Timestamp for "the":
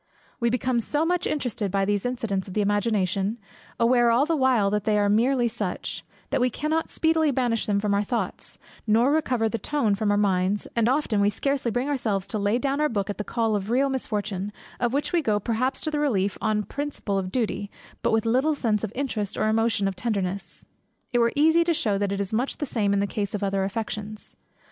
2.55-2.61, 4.25-4.35, 9.47-9.59, 13.19-13.23, 15.91-15.99, 22.57-22.65, 23.01-23.05, 23.41-23.45